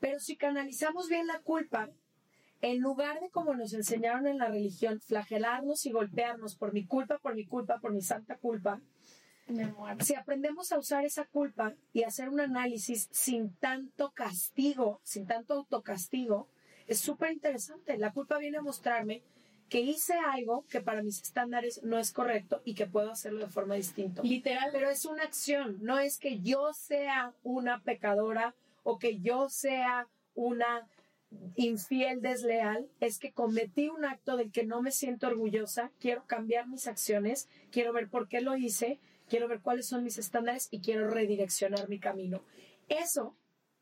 Pero 0.00 0.20
si 0.20 0.36
canalizamos 0.36 1.08
bien 1.08 1.26
la 1.26 1.40
culpa, 1.40 1.90
en 2.60 2.80
lugar 2.80 3.20
de 3.20 3.30
como 3.30 3.54
nos 3.54 3.72
enseñaron 3.72 4.26
en 4.26 4.38
la 4.38 4.48
religión, 4.48 5.00
flagelarnos 5.00 5.86
y 5.86 5.92
golpearnos 5.92 6.56
por 6.56 6.72
mi 6.72 6.86
culpa, 6.86 7.18
por 7.18 7.34
mi 7.34 7.46
culpa, 7.46 7.78
por 7.78 7.92
mi 7.92 8.02
santa 8.02 8.36
culpa, 8.36 8.80
si 10.00 10.14
aprendemos 10.14 10.72
a 10.72 10.78
usar 10.78 11.04
esa 11.04 11.24
culpa 11.24 11.74
y 11.92 12.02
hacer 12.02 12.28
un 12.28 12.40
análisis 12.40 13.08
sin 13.12 13.54
tanto 13.54 14.10
castigo, 14.10 15.00
sin 15.04 15.26
tanto 15.26 15.54
autocastigo, 15.54 16.48
es 16.86 17.00
súper 17.00 17.32
interesante. 17.32 17.96
La 17.96 18.12
culpa 18.12 18.38
viene 18.38 18.58
a 18.58 18.62
mostrarme 18.62 19.22
que 19.68 19.80
hice 19.80 20.14
algo 20.14 20.64
que 20.68 20.80
para 20.80 21.02
mis 21.02 21.22
estándares 21.22 21.82
no 21.82 21.98
es 21.98 22.12
correcto 22.12 22.62
y 22.64 22.74
que 22.74 22.86
puedo 22.86 23.10
hacerlo 23.10 23.40
de 23.40 23.50
forma 23.50 23.74
distinta. 23.74 24.22
Literal. 24.22 24.70
Pero 24.72 24.90
es 24.90 25.04
una 25.04 25.22
acción, 25.22 25.78
no 25.80 25.98
es 25.98 26.18
que 26.18 26.40
yo 26.40 26.72
sea 26.72 27.32
una 27.42 27.82
pecadora 27.82 28.54
o 28.82 28.98
que 28.98 29.18
yo 29.18 29.48
sea 29.48 30.08
una 30.34 30.86
infiel, 31.56 32.20
desleal, 32.20 32.88
es 33.00 33.18
que 33.18 33.32
cometí 33.32 33.88
un 33.88 34.04
acto 34.04 34.36
del 34.36 34.52
que 34.52 34.64
no 34.64 34.82
me 34.82 34.90
siento 34.90 35.26
orgullosa, 35.26 35.90
quiero 35.98 36.24
cambiar 36.26 36.68
mis 36.68 36.86
acciones, 36.86 37.48
quiero 37.70 37.92
ver 37.92 38.08
por 38.08 38.28
qué 38.28 38.40
lo 38.40 38.56
hice, 38.56 39.00
quiero 39.28 39.48
ver 39.48 39.60
cuáles 39.60 39.86
son 39.86 40.04
mis 40.04 40.18
estándares 40.18 40.68
y 40.70 40.80
quiero 40.80 41.08
redireccionar 41.08 41.88
mi 41.88 41.98
camino. 41.98 42.42
Eso 42.88 43.36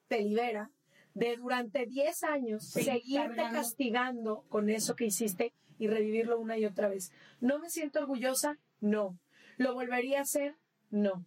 te 0.08 0.22
libera 0.22 0.70
de 1.14 1.36
durante 1.36 1.86
10 1.86 2.24
años 2.24 2.68
seguirte 2.68 3.42
castigando 3.52 4.44
con 4.48 4.68
eso 4.68 4.96
que 4.96 5.06
hiciste 5.06 5.52
y 5.78 5.88
revivirlo 5.88 6.38
una 6.38 6.58
y 6.58 6.66
otra 6.66 6.88
vez. 6.88 7.12
¿No 7.40 7.58
me 7.58 7.70
siento 7.70 8.00
orgullosa? 8.00 8.58
No. 8.80 9.18
¿Lo 9.56 9.74
volvería 9.74 10.18
a 10.18 10.22
hacer? 10.22 10.56
No. 10.90 11.24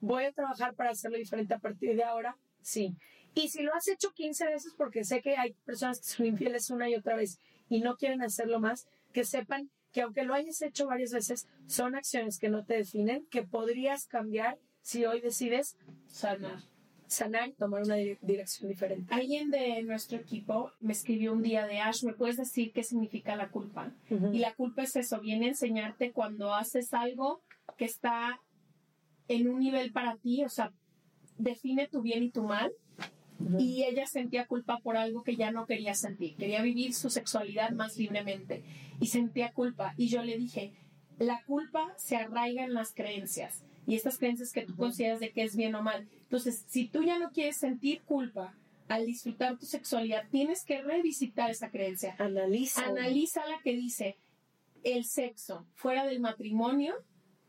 ¿Voy 0.00 0.24
a 0.24 0.32
trabajar 0.32 0.74
para 0.74 0.90
hacerlo 0.90 1.18
diferente 1.18 1.54
a 1.54 1.58
partir 1.58 1.94
de 1.94 2.04
ahora? 2.04 2.36
Sí. 2.62 2.96
Y 3.34 3.48
si 3.48 3.62
lo 3.62 3.74
has 3.74 3.88
hecho 3.88 4.10
15 4.12 4.46
veces, 4.46 4.74
porque 4.76 5.04
sé 5.04 5.22
que 5.22 5.36
hay 5.36 5.52
personas 5.64 6.00
que 6.00 6.06
son 6.06 6.26
infieles 6.26 6.70
una 6.70 6.88
y 6.88 6.94
otra 6.94 7.16
vez 7.16 7.38
y 7.68 7.80
no 7.80 7.96
quieren 7.96 8.22
hacerlo 8.22 8.60
más, 8.60 8.86
que 9.12 9.24
sepan 9.24 9.70
que 9.92 10.02
aunque 10.02 10.24
lo 10.24 10.34
hayas 10.34 10.62
hecho 10.62 10.86
varias 10.86 11.12
veces, 11.12 11.48
son 11.66 11.94
acciones 11.94 12.38
que 12.38 12.48
no 12.48 12.64
te 12.64 12.74
definen, 12.74 13.26
que 13.26 13.42
podrías 13.42 14.06
cambiar 14.06 14.58
si 14.82 15.04
hoy 15.04 15.20
decides 15.20 15.76
sanar. 16.06 16.60
Sanar 17.06 17.48
y 17.48 17.52
tomar 17.54 17.82
una 17.82 17.96
dirección 17.96 18.68
diferente. 18.68 19.12
Alguien 19.12 19.50
de 19.50 19.82
nuestro 19.82 20.18
equipo 20.18 20.70
me 20.78 20.92
escribió 20.92 21.32
un 21.32 21.42
día 21.42 21.66
de 21.66 21.80
Ash, 21.80 22.04
¿me 22.04 22.12
puedes 22.12 22.36
decir 22.36 22.72
qué 22.72 22.84
significa 22.84 23.34
la 23.34 23.50
culpa? 23.50 23.92
Y 24.32 24.38
la 24.38 24.54
culpa 24.54 24.82
es 24.82 24.94
eso, 24.94 25.20
viene 25.20 25.46
a 25.46 25.48
enseñarte 25.50 26.12
cuando 26.12 26.54
haces 26.54 26.94
algo 26.94 27.42
que 27.76 27.84
está 27.84 28.40
en 29.26 29.48
un 29.48 29.58
nivel 29.58 29.90
para 29.90 30.16
ti, 30.18 30.44
o 30.44 30.48
sea, 30.48 30.72
define 31.36 31.88
tu 31.88 32.00
bien 32.00 32.22
y 32.22 32.30
tu 32.30 32.44
mal 32.44 32.72
y 33.58 33.84
ella 33.84 34.06
sentía 34.06 34.46
culpa 34.46 34.78
por 34.78 34.96
algo 34.96 35.22
que 35.22 35.36
ya 35.36 35.50
no 35.50 35.66
quería 35.66 35.94
sentir. 35.94 36.36
Quería 36.36 36.62
vivir 36.62 36.94
su 36.94 37.10
sexualidad 37.10 37.70
más 37.70 37.96
libremente 37.96 38.62
y 39.00 39.06
sentía 39.06 39.52
culpa. 39.52 39.94
Y 39.96 40.08
yo 40.08 40.22
le 40.22 40.36
dije, 40.36 40.72
la 41.18 41.42
culpa 41.44 41.92
se 41.96 42.16
arraiga 42.16 42.64
en 42.64 42.74
las 42.74 42.92
creencias 42.92 43.64
y 43.86 43.94
estas 43.94 44.18
creencias 44.18 44.52
que 44.52 44.64
tú 44.64 44.76
consideras 44.76 45.20
de 45.20 45.32
que 45.32 45.42
es 45.42 45.56
bien 45.56 45.74
o 45.74 45.82
mal. 45.82 46.08
Entonces, 46.22 46.64
si 46.68 46.86
tú 46.86 47.02
ya 47.02 47.18
no 47.18 47.30
quieres 47.30 47.56
sentir 47.56 48.02
culpa 48.02 48.54
al 48.88 49.06
disfrutar 49.06 49.58
tu 49.58 49.66
sexualidad, 49.66 50.28
tienes 50.30 50.64
que 50.64 50.82
revisitar 50.82 51.50
esa 51.50 51.70
creencia. 51.70 52.16
Analiza. 52.18 52.84
Analiza 52.84 53.44
la 53.46 53.60
que 53.62 53.74
dice, 53.76 54.16
el 54.84 55.04
sexo 55.04 55.66
fuera 55.74 56.06
del 56.06 56.20
matrimonio 56.20 56.94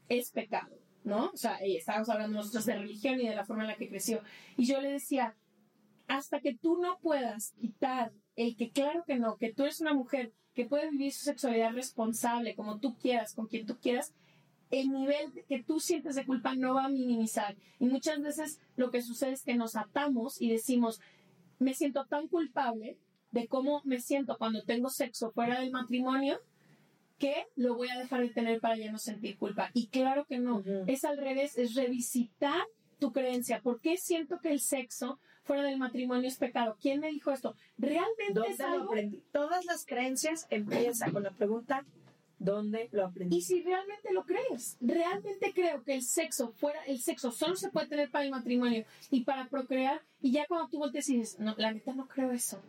es 0.10 0.32
pecado, 0.32 0.78
¿no? 1.04 1.32
O 1.34 1.38
sea, 1.38 1.58
estábamos 1.58 2.10
hablando 2.10 2.38
nosotros 2.38 2.66
de 2.66 2.76
religión 2.76 3.20
y 3.20 3.28
de 3.28 3.36
la 3.36 3.46
forma 3.46 3.64
en 3.64 3.70
la 3.70 3.76
que 3.76 3.90
creció. 3.90 4.22
Y 4.58 4.66
yo 4.66 4.82
le 4.82 4.92
decía, 4.92 5.36
hasta 6.12 6.42
que 6.42 6.54
tú 6.54 6.78
no 6.78 7.00
puedas 7.00 7.54
quitar 7.54 8.12
el 8.36 8.58
que 8.58 8.72
claro 8.72 9.06
que 9.08 9.18
no, 9.18 9.38
que 9.38 9.54
tú 9.54 9.64
eres 9.64 9.80
una 9.80 9.94
mujer 9.94 10.34
que 10.54 10.66
puede 10.66 10.92
vivir 10.92 11.14
su 11.14 11.24
sexualidad 11.24 11.72
responsable 11.72 12.54
como 12.54 12.80
tú 12.80 12.98
quieras, 12.98 13.34
con 13.34 13.48
quien 13.48 13.66
tú 13.66 13.78
quieras, 13.80 14.14
el 14.72 14.92
nivel 14.92 15.32
que 15.48 15.64
tú 15.64 15.80
sientes 15.80 16.16
de 16.16 16.26
culpa 16.26 16.54
no 16.54 16.74
va 16.74 16.86
a 16.86 16.90
minimizar. 16.90 17.56
Y 17.80 17.86
muchas 17.86 18.22
veces 18.22 18.60
lo 18.76 18.92
que 18.92 19.02
sucede 19.02 19.32
es 19.32 19.44
que 19.44 19.56
nos 19.56 19.78
atamos 19.78 20.42
y 20.42 20.50
decimos, 20.52 21.00
me 21.60 21.74
siento 21.74 22.06
tan 22.06 22.28
culpable 22.28 22.98
de 23.32 23.48
cómo 23.48 23.82
me 23.86 24.02
siento 24.02 24.38
cuando 24.38 24.64
tengo 24.64 24.90
sexo 24.90 25.32
fuera 25.32 25.62
del 25.62 25.72
matrimonio 25.72 26.42
que 27.20 27.46
lo 27.56 27.76
voy 27.76 27.88
a 27.88 27.98
dejar 27.98 28.20
de 28.20 28.30
tener 28.32 28.60
para 28.60 28.76
ya 28.76 28.92
no 28.92 28.98
sentir 28.98 29.38
culpa. 29.38 29.72
Y 29.74 29.88
claro 29.88 30.26
que 30.26 30.40
no, 30.40 30.62
es 30.88 31.06
al 31.06 31.18
revés, 31.18 31.58
es 31.58 31.74
revisitar 31.74 32.66
tu 33.02 33.12
creencia. 33.12 33.60
¿Por 33.62 33.82
qué 33.82 33.98
siento 33.98 34.40
que 34.40 34.52
el 34.52 34.62
sexo 34.62 35.20
fuera 35.44 35.64
del 35.64 35.80
matrimonio 35.80 36.28
es 36.28 36.38
pecado. 36.38 36.78
¿Quién 36.80 37.00
me 37.00 37.10
dijo 37.10 37.32
esto? 37.32 37.56
¿Realmente 37.78 38.40
es 38.48 38.60
algo? 38.62 38.78
Lo 38.78 38.92
aprendí? 38.92 39.24
Todas 39.32 39.66
las 39.66 39.86
creencias 39.86 40.46
empiezan 40.50 41.12
con 41.12 41.24
la 41.24 41.32
pregunta 41.32 41.84
¿Dónde 42.38 42.90
lo 42.92 43.06
aprendí? 43.06 43.38
Y 43.38 43.42
si 43.42 43.62
realmente 43.62 44.12
lo 44.12 44.26
crees, 44.26 44.76
realmente 44.82 45.54
creo 45.54 45.84
que 45.84 45.94
el 45.94 46.02
sexo 46.02 46.52
fuera, 46.54 46.84
el 46.86 47.00
sexo 47.00 47.32
solo 47.32 47.56
se 47.56 47.70
puede 47.70 47.86
tener 47.86 48.10
para 48.10 48.26
el 48.26 48.32
matrimonio 48.32 48.84
y 49.12 49.24
para 49.26 49.48
procrear, 49.48 50.02
y 50.22 50.32
ya 50.32 50.48
cuando 50.48 50.68
tú 50.68 50.80
volteas 50.80 51.08
y 51.10 51.18
dices, 51.18 51.40
no, 51.40 51.54
la 51.60 51.72
neta 51.72 51.94
no 51.94 52.08
creo 52.08 52.32
eso. 52.32 52.60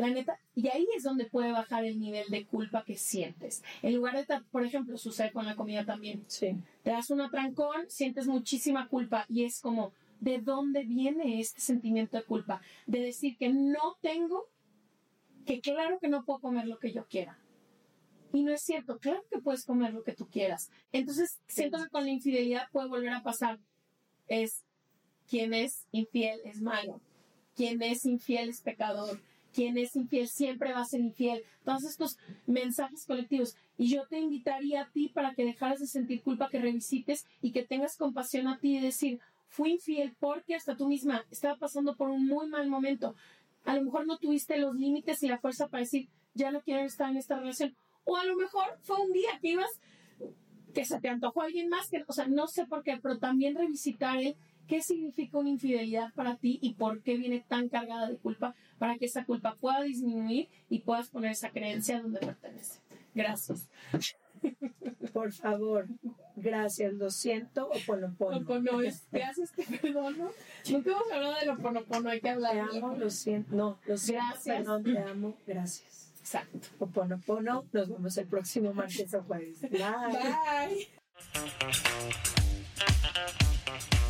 La 0.00 0.08
neta, 0.08 0.40
y 0.54 0.66
ahí 0.68 0.86
es 0.96 1.02
donde 1.02 1.26
puede 1.26 1.52
bajar 1.52 1.84
el 1.84 2.00
nivel 2.00 2.24
de 2.30 2.46
culpa 2.46 2.84
que 2.84 2.96
sientes. 2.96 3.62
En 3.82 3.94
lugar 3.94 4.16
de, 4.16 4.40
por 4.50 4.64
ejemplo, 4.64 4.96
sucede 4.96 5.30
con 5.30 5.44
la 5.44 5.56
comida 5.56 5.84
también. 5.84 6.24
Sí. 6.26 6.56
Te 6.82 6.88
das 6.88 7.10
un 7.10 7.20
atrancón, 7.20 7.84
sientes 7.88 8.26
muchísima 8.26 8.88
culpa 8.88 9.26
y 9.28 9.44
es 9.44 9.60
como, 9.60 9.92
de 10.18 10.38
dónde 10.38 10.84
viene 10.84 11.38
este 11.38 11.60
sentimiento 11.60 12.16
de 12.16 12.22
culpa, 12.22 12.62
de 12.86 13.00
decir 13.00 13.36
que 13.36 13.50
no 13.50 13.98
tengo, 14.00 14.48
que 15.44 15.60
claro 15.60 15.98
que 16.00 16.08
no 16.08 16.24
puedo 16.24 16.38
comer 16.40 16.66
lo 16.66 16.78
que 16.78 16.92
yo 16.92 17.04
quiera. 17.06 17.38
Y 18.32 18.42
no 18.42 18.52
es 18.52 18.62
cierto, 18.62 18.98
claro 19.00 19.22
que 19.30 19.40
puedes 19.40 19.66
comer 19.66 19.92
lo 19.92 20.02
que 20.02 20.14
tú 20.14 20.26
quieras. 20.30 20.70
Entonces, 20.92 21.40
siento 21.46 21.76
que 21.76 21.90
con 21.90 22.04
la 22.04 22.10
infidelidad 22.10 22.70
puede 22.72 22.88
volver 22.88 23.12
a 23.12 23.22
pasar. 23.22 23.58
Es 24.28 24.64
quien 25.28 25.52
es 25.52 25.84
infiel 25.92 26.40
es 26.46 26.62
malo, 26.62 27.02
quien 27.54 27.82
es 27.82 28.06
infiel 28.06 28.48
es 28.48 28.62
pecador, 28.62 29.20
quien 29.52 29.78
es 29.78 29.96
infiel 29.96 30.28
siempre 30.28 30.72
va 30.72 30.80
a 30.80 30.84
ser 30.84 31.00
infiel. 31.00 31.42
Todos 31.64 31.84
estos 31.84 32.18
mensajes 32.46 33.06
colectivos. 33.06 33.56
Y 33.76 33.88
yo 33.88 34.06
te 34.08 34.18
invitaría 34.18 34.82
a 34.82 34.90
ti 34.90 35.08
para 35.08 35.34
que 35.34 35.44
dejaras 35.44 35.80
de 35.80 35.86
sentir 35.86 36.22
culpa, 36.22 36.48
que 36.50 36.60
revisites 36.60 37.26
y 37.42 37.52
que 37.52 37.64
tengas 37.64 37.96
compasión 37.96 38.48
a 38.48 38.58
ti 38.58 38.76
y 38.76 38.80
decir, 38.80 39.20
fui 39.48 39.72
infiel 39.72 40.14
porque 40.18 40.54
hasta 40.54 40.76
tú 40.76 40.88
misma 40.88 41.24
estaba 41.30 41.56
pasando 41.56 41.96
por 41.96 42.08
un 42.08 42.26
muy 42.26 42.48
mal 42.48 42.68
momento. 42.68 43.14
A 43.64 43.74
lo 43.74 43.82
mejor 43.82 44.06
no 44.06 44.18
tuviste 44.18 44.56
los 44.58 44.74
límites 44.74 45.22
y 45.22 45.28
la 45.28 45.38
fuerza 45.38 45.68
para 45.68 45.82
decir, 45.82 46.08
ya 46.34 46.50
no 46.50 46.62
quiero 46.62 46.82
estar 46.82 47.10
en 47.10 47.16
esta 47.16 47.36
relación. 47.36 47.74
O 48.04 48.16
a 48.16 48.24
lo 48.24 48.36
mejor 48.36 48.78
fue 48.82 49.00
un 49.00 49.12
día 49.12 49.38
que 49.40 49.48
ibas, 49.48 49.70
que 50.72 50.84
se 50.84 51.00
te 51.00 51.08
antojó 51.08 51.42
alguien 51.42 51.68
más, 51.68 51.90
que, 51.90 52.04
o 52.06 52.12
sea, 52.12 52.26
no 52.28 52.46
sé 52.46 52.66
por 52.66 52.82
qué, 52.82 52.98
pero 53.02 53.18
también 53.18 53.56
revisitar 53.56 54.18
el 54.18 54.36
qué 54.70 54.80
significa 54.80 55.36
una 55.36 55.50
infidelidad 55.50 56.14
para 56.14 56.36
ti 56.36 56.60
y 56.62 56.74
por 56.74 57.02
qué 57.02 57.16
viene 57.16 57.44
tan 57.46 57.68
cargada 57.68 58.08
de 58.08 58.16
culpa 58.16 58.54
para 58.78 58.96
que 58.96 59.06
esa 59.06 59.24
culpa 59.24 59.56
pueda 59.56 59.82
disminuir 59.82 60.48
y 60.68 60.78
puedas 60.78 61.08
poner 61.08 61.32
esa 61.32 61.50
creencia 61.50 62.00
donde 62.00 62.20
pertenece. 62.20 62.78
Gracias. 63.12 63.68
Por 65.12 65.32
favor, 65.32 65.88
gracias, 66.36 66.94
lo 66.94 67.10
siento, 67.10 67.68
o 67.68 67.72
ponopono. 67.84 68.36
Opono 68.38 68.80
es 68.80 69.08
gracias, 69.10 69.50
te 69.52 69.64
perdono. 69.64 70.30
Nunca 70.70 70.90
hemos 70.92 71.12
hablado 71.12 71.34
de 71.40 71.46
lo 71.46 71.52
oponopono, 71.54 72.08
hay 72.08 72.20
que 72.20 72.30
hablar. 72.30 72.52
Te 72.70 72.78
amo, 72.78 72.94
lo 72.94 73.10
siento, 73.10 73.54
no, 73.54 73.78
lo 73.86 73.98
siento, 73.98 74.24
Gracias. 74.24 74.56
perdón, 74.56 74.84
te 74.84 74.98
amo, 74.98 75.36
gracias. 75.46 76.12
Exacto. 76.20 76.68
O 76.78 76.86
ponopono, 76.86 77.64
nos 77.72 77.88
vemos 77.88 78.16
el 78.16 78.26
próximo 78.28 78.72
martes 78.72 79.12
o 79.14 79.22
jueves. 79.24 79.60
Bye. 79.70 79.80
Bye. 83.66 84.09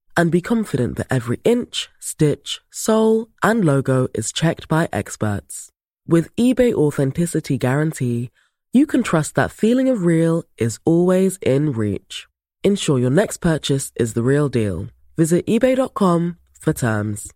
and 0.15 0.31
be 0.31 0.41
confident 0.41 0.97
that 0.97 1.07
every 1.09 1.39
inch, 1.43 1.89
stitch, 1.99 2.59
sole, 2.69 3.27
and 3.41 3.65
logo 3.65 4.07
is 4.13 4.31
checked 4.31 4.67
by 4.67 4.87
experts. 4.91 5.69
With 6.07 6.35
eBay 6.35 6.73
Authenticity 6.73 7.57
Guarantee, 7.57 8.31
you 8.73 8.85
can 8.85 9.03
trust 9.03 9.35
that 9.35 9.51
feeling 9.51 9.89
of 9.89 10.05
real 10.05 10.43
is 10.57 10.79
always 10.85 11.37
in 11.41 11.71
reach. 11.71 12.27
Ensure 12.63 12.99
your 12.99 13.09
next 13.09 13.37
purchase 13.37 13.91
is 13.95 14.13
the 14.13 14.23
real 14.23 14.49
deal. 14.49 14.87
Visit 15.17 15.45
eBay.com 15.45 16.37
for 16.59 16.73
terms. 16.73 17.31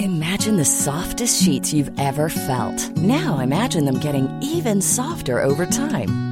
Imagine 0.00 0.56
the 0.56 0.64
softest 0.64 1.42
sheets 1.42 1.72
you've 1.72 1.96
ever 2.00 2.28
felt. 2.28 2.96
Now 2.96 3.38
imagine 3.38 3.84
them 3.84 4.00
getting 4.00 4.28
even 4.42 4.82
softer 4.82 5.40
over 5.40 5.66
time. 5.66 6.27